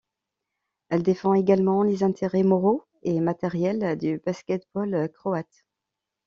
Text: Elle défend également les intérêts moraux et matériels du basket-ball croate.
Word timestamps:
Elle 0.89 1.03
défend 1.03 1.35
également 1.35 1.83
les 1.83 2.01
intérêts 2.01 2.41
moraux 2.41 2.83
et 3.03 3.19
matériels 3.19 3.95
du 3.99 4.17
basket-ball 4.17 5.11
croate. 5.13 5.63